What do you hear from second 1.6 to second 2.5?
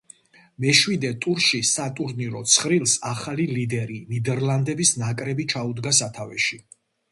სატურნირო